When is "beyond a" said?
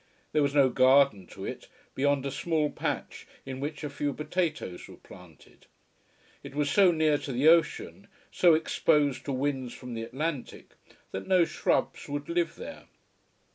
1.93-2.31